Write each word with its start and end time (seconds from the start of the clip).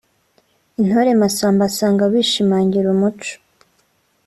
Intore 0.81 1.11
Massamba 1.21 1.63
asanga 1.69 2.03
bishimangira 2.13 2.87
umuco 2.95 3.33